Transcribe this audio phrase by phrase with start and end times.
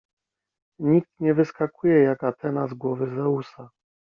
[0.79, 3.69] Nikt nie wyskakuje jak Atena z głowy Zeusa.